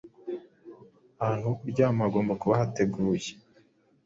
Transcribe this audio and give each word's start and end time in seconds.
ahantu 1.21 1.43
ho 1.49 1.53
kuryama 1.59 2.01
hagomba 2.05 2.33
kuba 2.41 2.59
hateguye 2.59 3.29